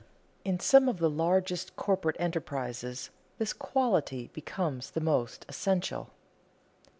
[0.43, 6.09] In some of the largest corporate enterprises this quality becomes the most essential.